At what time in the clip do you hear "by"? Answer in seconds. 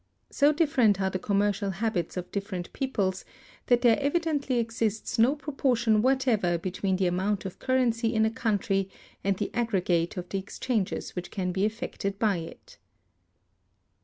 12.17-12.37